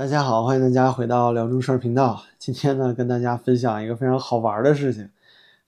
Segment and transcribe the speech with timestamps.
[0.00, 2.22] 大家好，欢迎大家回到聊中事儿频道。
[2.38, 5.10] 今天呢，跟大家分享一个非常好玩的事情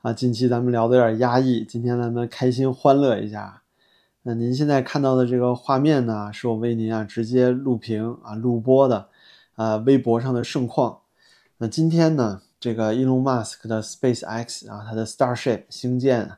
[0.00, 0.10] 啊。
[0.10, 3.60] 近期咱们聊的有点压抑，今天咱们开心欢乐一下。
[4.22, 9.08] 那您现在看到的这个画面呢，是我为您啊直接录屏啊录播的，
[9.56, 11.00] 啊，微博上的盛况。
[11.58, 16.30] 那今天呢，这个 Elon Musk 的 SpaceX 啊，它的 Starship 星舰，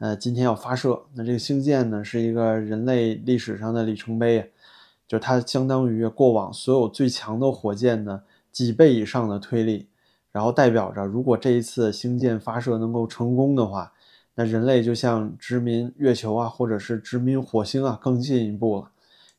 [0.00, 1.00] 呃，今天要发射。
[1.14, 4.50] 那这个星舰呢，是一个人类历史上的里程碑。
[5.08, 9.86] 就它相当于过往所有最强的火箭的几倍以上的推力，
[10.32, 13.92] 然后代表着如果这一次星舰发射能够成功的话，
[14.34, 18.90] 那人类就像殖民月球啊，或者是殖民火星啊更进一步了。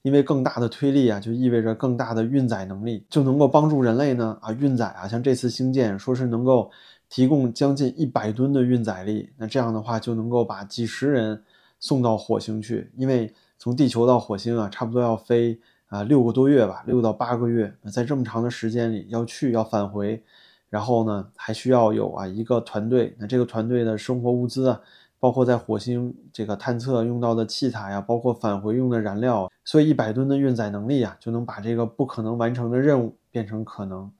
[0.03, 6.71] 因为更大的推力啊，就意味着更大的运载能力，就能够帮助人类呢啊运载啊，像这次星舰说是能够
[7.09, 11.43] 提供将近一百吨的运载力，那这样的话就能够把几十人
[11.77, 13.33] 送到火星去，因为。
[13.57, 17.73] 从地球到火星啊，差不多要飞啊六个多月吧，六到八个月。
[17.91, 20.23] 在这么长的时间里，要去要返回，
[20.69, 23.15] 然后呢，还需要有啊一个团队。
[23.19, 24.79] 那这个团队的生活物资啊，
[25.19, 34.11] 包括在火星这个探测用到的器材呀，包括返回用的燃料，所以一百吨的运载能力啊，就能把这个不可能完成的任务变成可能。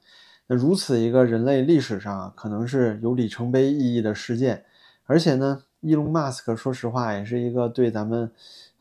[0.48, 4.64] 那如此一个人类历史上啊，可能是有里程碑意义的事件，
[5.06, 8.30] 而且呢，伊隆马斯克说实话也是一个对咱们。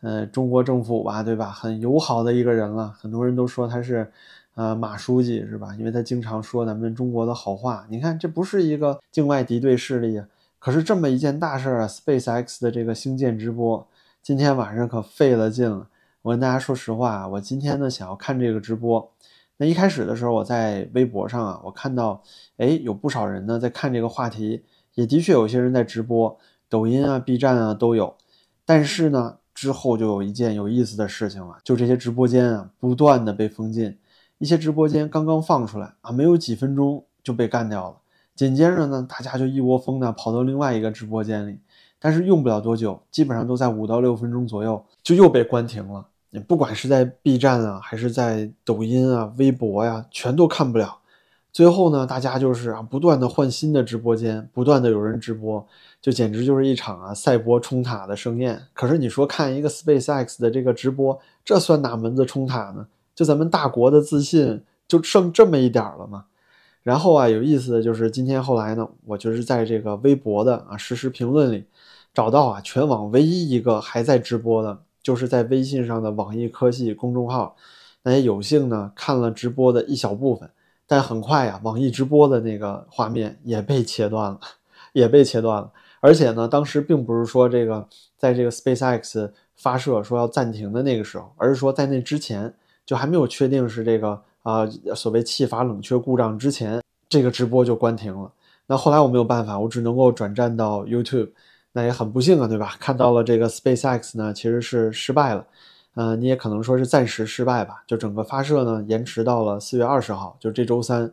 [0.03, 1.51] 呃，中国政府吧，对吧？
[1.51, 4.09] 很友好的一个人了，很多人都说他是，
[4.55, 5.75] 呃，马书记是吧？
[5.79, 7.85] 因为他经常说咱们中国的好话。
[7.89, 13.85] 你看，这不是一个境外敌对势力啊，可是这么一件大事啊，SpaceX 的这个星舰直播，
[14.23, 15.89] 今天晚上可费了劲了。
[16.21, 19.11] 我跟大家说实话，我今天呢想要看这个直播，
[19.57, 22.23] 那一开始的时候我在微博上啊，我看到，
[22.59, 24.63] 哎，有不少人呢在看这个话题，
[24.95, 28.17] 也的确有些人在直播，抖音啊、B 站啊都有，
[28.65, 29.37] 但是呢。
[29.57, 33.97] 之后就有一件有意思的事情了，就这些直播间啊，不断的被封禁，
[34.37, 37.97] 一些直播间刚刚放出来啊，没有几分钟就被干掉了。
[38.35, 41.59] 紧接着呢，大家就一窝蜂的跑到另外一个直播间里，
[41.99, 46.07] 但是用不了多久，基本上都在五到六分钟左右就又被关停了。
[46.29, 50.99] 你不管是在 B 站啊，还是在抖音啊、微博呀，全都看不了。
[51.57, 55.67] 最后呢，大家就是啊，不断的换新的直播间，不断的有人直播，
[56.03, 58.61] 就简直就是一场啊赛博冲塔的盛宴。
[58.75, 62.87] 可是你说看一个 SpaceX 的这个直播，这算哪门子冲塔呢？
[63.15, 66.27] 就咱们大国的自信就剩这么一点了吗？
[66.83, 71.65] 然后啊，有意思的就是今天后来呢，我就是在这个微博的啊实时评论里
[72.13, 77.57] 找到啊，全网唯一一个还在直播的，就是在微信上的网易科技公众号，
[78.03, 80.51] 那也有幸呢看了直播的一小部分。
[80.87, 84.41] 但很快呀，网易直播的那个画面也被切断了，
[84.93, 85.71] 也被切断了。
[86.01, 87.87] 而且呢，当时并不是说这个
[88.17, 92.53] 在这个 SpaceX 发射说要暂停的那个时候，而是说在那之前
[92.85, 98.31] 就还没有确定是这个啊所谓气阀冷却故障之前，这个直播就关停了。
[98.67, 101.31] 那后来我没有办法，我只能够转战到 YouTube。
[101.73, 102.75] 那也很不幸啊，对吧？
[102.81, 105.45] 看到了这个 SpaceX 呢，其实是失败了。
[105.97, 111.11] 呃，你也可能说是暂时失败吧，就整个发射呢延迟到了四月二十号，就这周三，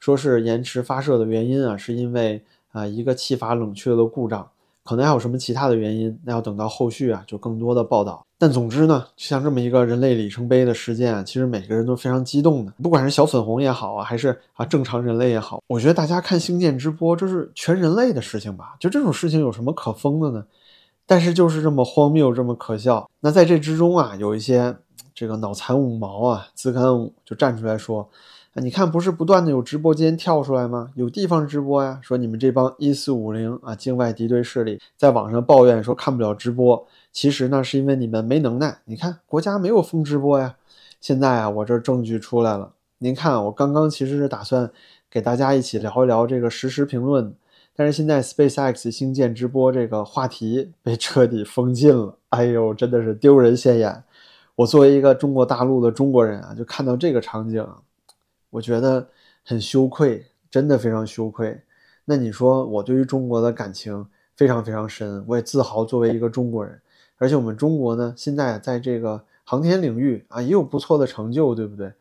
[0.00, 4.50] 说是延迟发射的原因啊，是因为啊一个气阀冷却的故障，
[4.82, 8.26] 可能还有什么其他的原因，那要等到后续啊就更多的报道。
[8.36, 18.74] 但总之呢，像这么一个人类里程碑的事件啊，其实每个人都非常激动的，不管是小粉红也好啊，还是啊正常人类也好，我觉得大家看星舰直播，这是全人类的事情吧？
[18.80, 20.44] 就这种事情有什么可疯的呢？
[21.06, 23.10] 但是就是这么荒谬，这么可笑。
[23.20, 24.76] 那在这之中啊，有一些
[25.14, 28.08] 这个脑残五毛啊，自干五就站出来说
[28.54, 30.90] ：“啊，你看，不是不断的有直播间跳出来吗？
[30.94, 31.98] 有地方直播呀。
[32.02, 38.78] 说你们这帮一四五零啊，境外敌对势力在网上抱怨说看不了直播，其实呢是因为你们没能耐。
[38.86, 40.56] 你看国家没有封直播呀。
[41.00, 42.72] 现在啊，我这证据出来了。
[42.98, 44.70] 您看，我刚刚其实是打算
[45.10, 47.34] 给大家一起聊一聊这个实时评论。”
[47.76, 54.04] 但是现在 SpaceX 星舰直播这个话题被彻底封禁了，哎呦，真的是丢人现眼！
[54.54, 57.66] 我作为一个中国大陆的中国人啊，就看到这个场景，
[58.50, 59.08] 我觉得
[59.44, 61.60] 很羞愧，真的非常羞愧。
[62.04, 64.06] 那你说我对于中国的感情
[64.36, 66.80] 非常非常深，我也自豪作为一个中国人，
[67.16, 71.92] 而且我们中国呢，现在在这个航天领域啊也有不错的成就，对不对？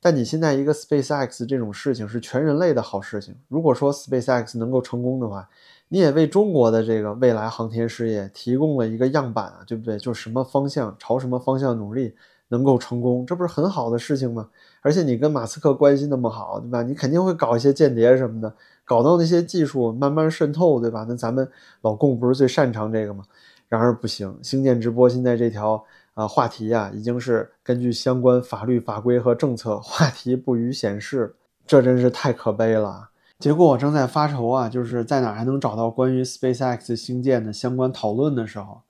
[0.00, 3.34] 但你现在一个 SpaceX 这种事情是全人类的好事情。
[3.48, 5.48] 如果说 SpaceX 能够成功的话，
[5.88, 9.98] 你也为中国的这个未来航天事业提供了一个样板啊，对不对？
[9.98, 12.14] 就什么方向朝什么方向努力
[12.48, 14.48] 能够成功，这不是很好的事情吗？
[14.80, 16.82] 而且你跟马斯克关系那么好，对吧？
[16.82, 18.54] 你肯定会搞一些间谍什么的，
[18.84, 21.04] 搞到那些技术慢慢渗透，对吧？
[21.06, 21.46] 那咱们
[21.82, 23.24] 老共不是最擅长这个吗？
[23.68, 25.84] 然而不行，星舰直播现在这条
[26.14, 31.34] 啊话题啊已经是根据相关法律法规和政策， 话题不予显示，
[31.66, 33.10] 这真是太可悲了。
[33.38, 38.82] 结果我正在发愁啊，就是在哪还能找到关于 SpaceX 星舰的相关讨论的时候，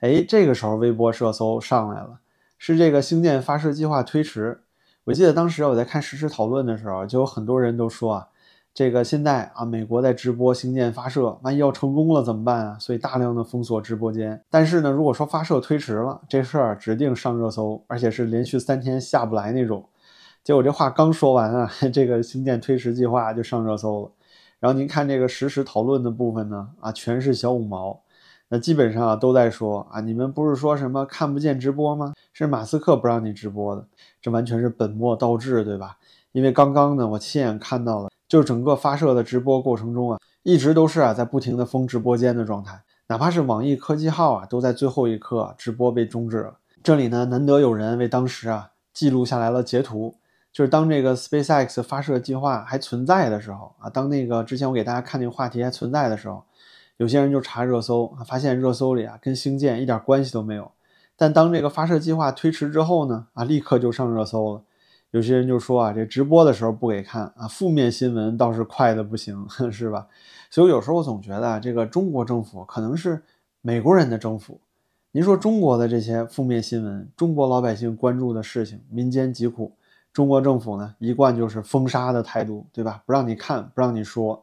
[0.00, 2.18] 哎，这个时候微博热搜上来了，
[2.58, 4.62] 是这个星舰发射计划推迟。
[5.04, 8.28] 我记得当时我在看实时讨论的时候，就有很多人都说啊，
[8.74, 12.78] 这个现在啊，美国在直播星舰发射，万一要成功了怎么办啊？
[12.78, 14.42] 所以大量的封锁直播间。
[14.48, 19.84] 但是呢，如果说发射推迟了，这事儿指定上热搜，而且是连续三天下不来那种。
[20.42, 24.10] 结果这话刚说完啊， 这个星舰推迟计划就上热搜了。
[24.58, 28.00] 然后您看这个实时讨论的部分呢，啊，全是小五毛，
[28.48, 32.14] 那基本上啊都在说啊，你们不是说什么看不见直播吗？
[32.32, 33.86] 是马斯克不让你直播的，
[34.22, 35.98] 这完全是本末倒置，对吧？
[36.32, 46.56] 因为刚刚呢，我亲眼看到了，就是整个发射的直播过程中啊，一直都是啊在不停的封直播间的状态，哪怕是网易科技号啊，都在最后一刻直播被终止了。
[46.82, 50.16] 这里呢，难得有人为当时啊记录下来了截图。
[50.50, 56.42] 就是当这个 SpaceX 发射计划还存在的时候啊，当那个之前我给大家看那个话题还存在的时候，
[56.96, 60.72] 有些人就查热搜啊，发现热搜里啊跟星舰一点关系都没有。
[61.18, 64.62] 但当这个发射计划推迟之后呢，啊立刻就上热搜了。
[65.12, 70.06] 有些人就说啊，这直播的时候不给看啊，负面新闻倒是快的不行， 是吧？
[70.50, 73.22] 所以有时候我总觉得啊，这个中国政府可能是
[73.60, 74.58] 美国人的政府。
[75.10, 79.72] 您说中国的这些负面新闻，中国老百姓关注的事情，民间疾苦。
[80.14, 83.02] 中国政府呢，一贯就是封杀的态度，对吧？
[83.04, 84.42] 不让你看，不让你说。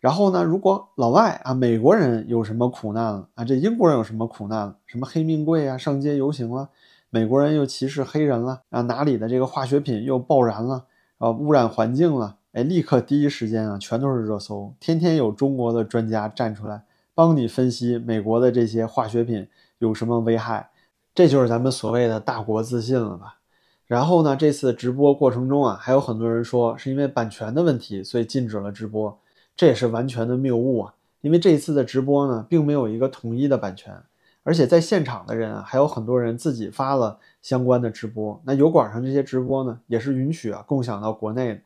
[0.00, 4.76] 然后呢，如果老外啊，美国人有什么苦难了啊，这英国人有什么苦难了？
[4.86, 6.70] 什么黑命贵啊，上街游行了，
[7.10, 10.84] 美国人又歧视黑人了啊，哪里的这个化学品又爆燃了
[11.18, 12.36] 啊，污染环境了？
[12.52, 16.84] 哎，立刻第一时间啊，全都是热搜，天天有中国的专家站出来
[17.14, 20.70] 帮你分析美国的这些化学品有什么危害。
[21.14, 23.38] 这就是咱们所谓的大国自信了吧？
[23.86, 24.36] 然后呢？
[24.36, 29.18] 这次直播过程中啊，还有很多人说是因为版权的问题，所以禁止了直播。
[29.56, 30.94] 这也是完全的谬误啊！
[31.22, 33.94] 因为这一次的直播呢，并没有一个统一的版权，
[34.42, 38.40] 而且在现场的人啊，还有很多人自己发了相关的直播。
[38.44, 41.60] 那油管上这些直播呢，也是允许啊共享到国内的。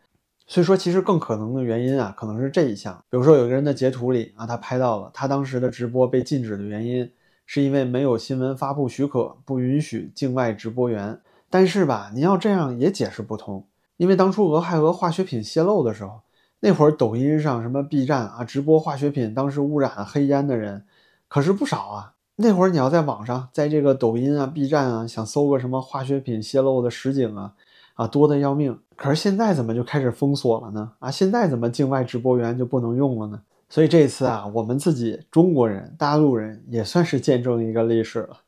[0.49, 2.93] 所以说，其实更可能的原因啊，可能是这一项。
[3.09, 7.11] 比如说，有个人的截图里啊，他拍到了他当时的直播被禁止的原因，
[7.47, 11.21] 是因为没有新闻发布许可，不允许境外直播源。
[11.49, 13.67] 但是吧，您要这样也解释不通，
[13.97, 16.23] 因为当初俄亥俄化学品泄露的时候，
[16.61, 20.85] 那会儿抖音上什么 B 站啊，直播化学品当时污染黑烟的人
[21.29, 22.12] 可是不少啊。
[22.37, 27.53] 那会儿你要在网上，在这个抖音啊、B 站啊，想搜个什么化学品泄露的实景啊，
[27.95, 28.79] 啊多的要命。
[28.97, 30.93] 可是现在怎么就开始封锁了呢？
[30.99, 33.41] 啊，现在怎么境外直播源就不能用了呢？
[33.69, 38.39] 所以这次啊，我们自己中国人、大陆人也算是见证一个历史了，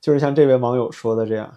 [0.00, 1.52] 就是像这位网友说的这样。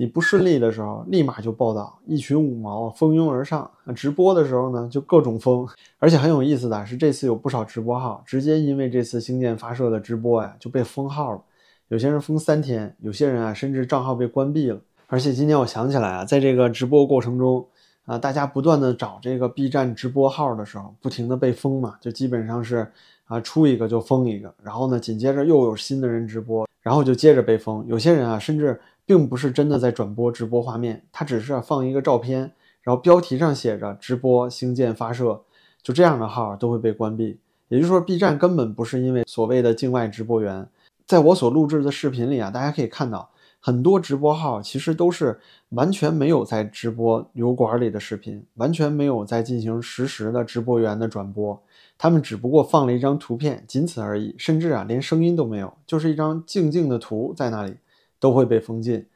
[0.00, 3.70] 你不顺利的时候，立马就报道，一群五毛蜂拥而上。
[3.94, 5.68] 直播的时候呢，就各种封。
[5.98, 11.42] 而且很有意思的是，这次有不少直播号直接因为这次星舰发射的直播呀，就被封号了。
[11.88, 14.80] 有些人封三天，有些人啊，甚至账号被关闭了。
[15.06, 17.62] 而且今天我想起来啊，在这个直播过程中
[18.06, 22.90] 啊，大家不断的找这个 B 站直播号的时候，不停的被封嘛，就基本上是
[23.26, 24.50] 啊，出一个就封一个。
[24.62, 27.84] 然后呢，紧接着又有新的人直播，然后就接着被封。
[27.86, 28.80] 有些人啊，甚至。
[29.10, 35.42] 并不是真的在转播直播画面，它只是放一个照片，然后标题上写着“直播星舰发射”，
[35.82, 37.40] 就这样的号都会被关闭。
[37.66, 40.68] 也就是说，B 站根本不是因为所谓的境外直播源。
[41.08, 45.40] 在我所录制的视频里啊，大家可以看到很多直播号其实都是
[45.70, 51.60] 完全没有在直播油管里的视频，完全没有在进行实时的直播源的转播，
[51.98, 57.74] 他们只不过放了一张图片，仅此而已，甚至啊连声音都没有，就是一张静静的图在那里。
[58.20, 59.06] 都会被封禁，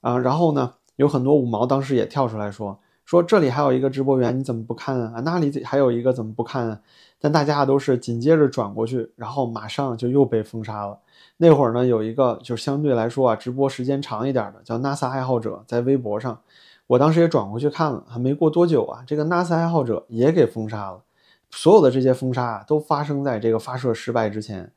[0.00, 5.20] 啊，然后呢，有很多五毛当时也跳出来说，说这里还有一个直播员，你怎么不看啊？
[5.20, 6.80] 那里还有一个怎么不看啊？
[7.20, 10.98] 但大家都是紧接着转过去，然后马上就又被封杀了。
[11.36, 16.40] 那会儿呢，有一个就相对来说啊，直播时间长一点的，叫 NASA 爱好者，在微博上，
[16.86, 21.02] 我当时也转过去看了，还没过多久啊，这个 NASA 爱好者也给封杀了。
[21.50, 24.70] 所有的这些封杀啊，都发生在这个发射失败之前。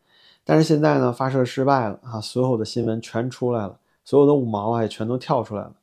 [0.50, 5.74] 但是现在呢，发射失败了啊，所有的新闻全出来了，所有的五毛啊也全都跳出来了。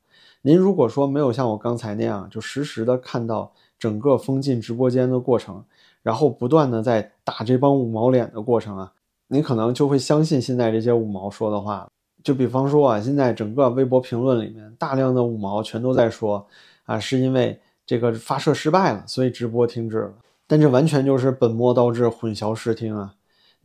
[0.41, 5.63] 您如果说没有像我刚才那样，就实时的看到整个封禁直播间的过程，
[6.01, 8.91] 然后不断的在打这帮五毛脸的过程啊，
[9.27, 11.87] 您可能就会相信现在这些五毛说的话。
[12.23, 16.43] 就比方说啊，现在整个微博评论里面，大量的五毛全都在说
[16.85, 20.13] 啊，是因为这个发射失败了，所以直播停止了。
[20.47, 23.13] 但这完全就是本末倒置、混淆视听啊。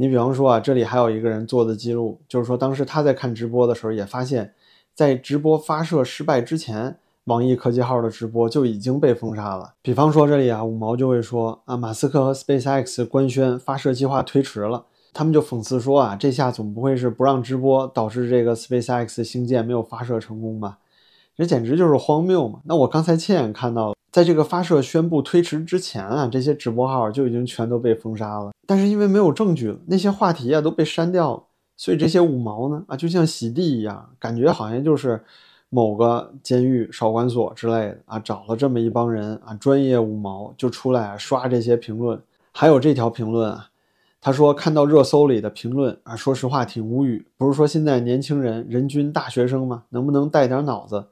[0.00, 4.54] 你比方说啊，这里还有一个人做的记录，就是说当时他在看直播的时候，也发现，
[4.94, 9.74] 在直播发射失败之前，网易科技号的直播就已经被封杀了。
[9.82, 20.78] 比方说这里啊，五毛就会说啊，马斯克和 SpaceX 官宣发射计划推迟了，他们就讽刺说啊，这下总不会是不让直播导致这个 SpaceX 星舰没有发射成功吧？
[21.36, 22.60] 这简直就是荒谬嘛！
[22.64, 28.50] 那我刚才亲眼看到了，在这个发射宣布推迟之前啊，这些直播号就已经全都被封杀了。
[28.66, 31.42] 但是因为没有证据，那些话题啊都被删掉了，
[31.76, 35.22] 所以这些五毛呢啊，就像洗地一样，感觉好像就是
[35.68, 42.20] 某个监狱、少管所之类的啊，找了这么一帮人啊，专业五毛就出来啊刷这些评论。
[42.52, 43.68] 还有这条评论啊，
[44.20, 47.24] 他说看到热搜里的评论啊，说实话挺无语。
[47.36, 49.84] 不是说现在年轻人人均大学生吗？
[49.90, 51.04] 能不能带点脑子？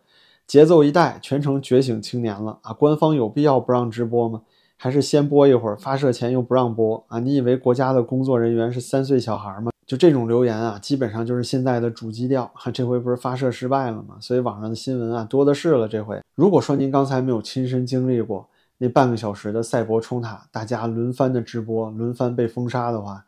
[0.49, 2.73] 节奏一带，全成觉醒青年了啊！
[2.73, 4.41] 官方有必要不让直播吗？
[4.79, 7.19] 还是先播一会儿，发射前又不让播啊？
[7.19, 9.71] 你以为国家的工作人员是三岁小孩吗？
[9.87, 12.51] 就这种留言啊，基本上就是现在的主基调。
[12.73, 14.17] 这回不是发射失败了吗？
[14.21, 15.87] 所以网上的新闻啊多的是了。
[15.87, 23.27] 这回如果说您刚才没有亲身经历过那半个小时的赛博冲塔，大家轮番的直播，轮番被封杀的话，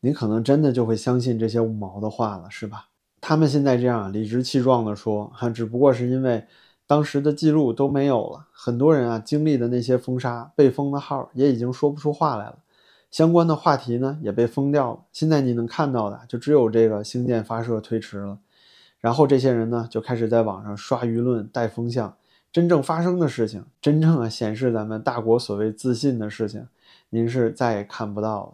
[0.00, 2.87] 您可能真的就会相信这些五毛的话了，是吧？
[3.20, 6.44] 他们现在这样理直气壮地说，哈，只不过是因为
[6.86, 12.58] 当时的记录都没有了，很多人啊经历的那些封杀、被封的号也已经说不出话来了，
[13.10, 15.00] 相关的话题呢也被封掉了。
[15.12, 18.38] 现在你能看到的就只有这个星舰发射推迟了，
[19.00, 22.16] 然后这些人呢就开始在网上刷舆论、带风向，
[22.52, 26.66] 真正发生的事情，真正啊显示咱们大国所谓自信的事情，
[27.10, 28.52] 您是再也看不到了。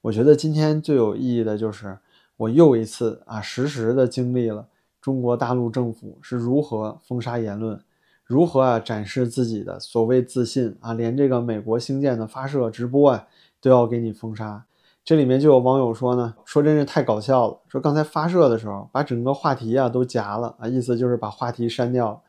[0.00, 1.98] 我觉得今天最有意义的就是。
[2.38, 4.66] 我又一次啊，实时的经历了
[5.00, 7.80] 中国大陆政府是如何封杀言论，
[8.24, 13.26] 如何啊展示自己的所谓自信啊，连这个美国星舰的发射直播啊
[13.60, 14.64] 都要给你封杀。
[15.04, 22.20] 这里面就有网友说呢，说真是太搞笑了，说刚才发射的时候把整个话题啊都夹了啊，意思就是把话题删掉了。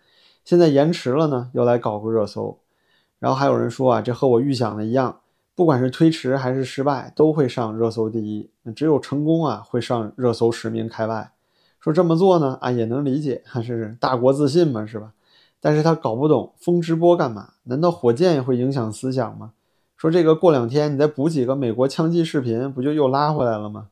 [0.43, 2.57] 现在延迟了呢，又来搞个热搜。
[3.19, 5.19] 然后还有人说啊，这和我预想的一样。
[5.59, 8.49] 不管是推迟还是失败，都会上热搜第一。
[8.63, 11.33] 那只有成功啊，会上热搜十名开外。
[11.81, 15.11] 说这么做呢，啊也能理解，还 是大国自信嘛，是吧？
[15.59, 17.55] 但是他搞不懂封直播干嘛？
[17.63, 19.51] 难道火箭也会影响思想吗？
[19.97, 23.87] 说这个过两天你再补几个美国枪击视频，不就又拉回来了吗？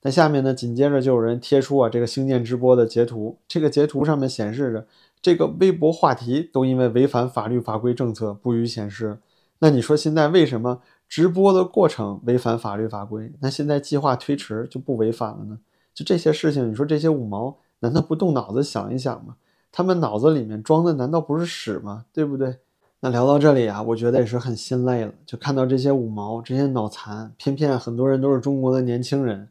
[0.00, 4.86] 那下面呢，紧接着就有人贴出啊这个星舰直播的截图，这个截图上面显示着
[5.20, 9.18] 这个微博话题都因为违反法律法规政策不予显示。
[9.58, 10.80] 那你说现在为什么？
[11.12, 15.58] 直播的过程违反法律法规，那现在计划推迟就不违反了呢？
[15.92, 19.36] 就这些事情，你说这些五毛难道不动脑子想一想吗？
[19.70, 22.06] 他们脑子里面装的难道不是屎吗？
[22.14, 22.56] 对不对？
[23.00, 25.12] 那聊到这里啊，我觉得也是很心累了。
[25.26, 29.50] 就看到这些五毛，这些脑残，偏偏很多人都是中国的年轻人，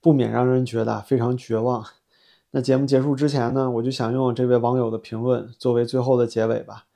[0.00, 1.84] 不免让人觉得非常绝望。
[2.52, 6.86] 那节目结束之前呢，我就想用这位网友的评论作为最后的结尾吧。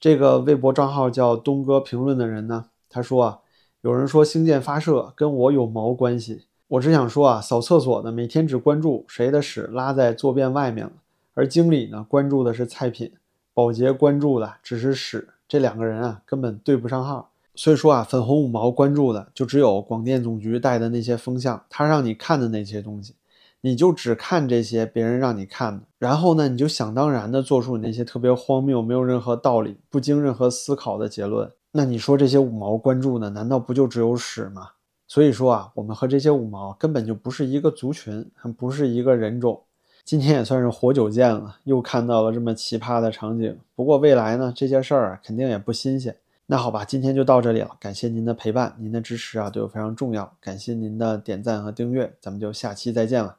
[0.00, 3.40] 这个微博账号叫东哥评论的人呢，他说啊。
[3.82, 6.46] 有人说星舰发射跟我有毛关系？
[6.66, 10.92] 我只想说啊，扫厕所的每天只关注谁的屎拉在坐便外面了，
[11.34, 13.12] 而经理呢关注的是菜品，
[13.54, 17.30] 保洁关注的只是屎，这两个人啊根本对不上号。
[17.54, 23.14] 所以说啊，粉红五毛关注的就只有广电总局带的那些风向，他让你看的那些东西，
[23.60, 31.52] 你就只看这些别人让你看的，然后呢，你就想当然的做出你那些特别荒谬、没有任何道理、不经任何思考的结论。
[31.70, 33.30] 那你说这些五毛关注呢？
[33.30, 34.70] 难道不就只有屎吗？
[35.06, 39.62] 所以说啊，我们和这些五毛根本就不是一个族群，不是一个人种。
[40.04, 43.58] 今天也算是活久见了，又看到了这么奇葩的场景。
[43.74, 46.16] 不过未来呢，这些事儿肯定也不新鲜。
[46.46, 50.32] 那好吧，今天就到这里了，感谢您的陪伴，您的支持啊对我非常重要。
[50.40, 53.36] 感谢您的点赞和订阅，咱们就下期再见了。